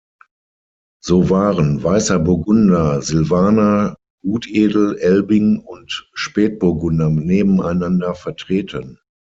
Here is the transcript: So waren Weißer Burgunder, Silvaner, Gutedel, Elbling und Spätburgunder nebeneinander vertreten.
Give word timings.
So 1.03 1.29
waren 1.29 1.83
Weißer 1.83 2.17
Burgunder, 2.17 3.03
Silvaner, 3.03 3.97
Gutedel, 4.23 4.97
Elbling 4.97 5.59
und 5.59 6.07
Spätburgunder 6.15 7.11
nebeneinander 7.11 8.15
vertreten. 8.15 8.97